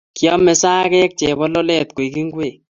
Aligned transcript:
Kiame 0.17 0.53
sagek 0.61 1.11
chebololet 1.19 1.87
koek 1.95 2.15
ngwek 2.25 2.55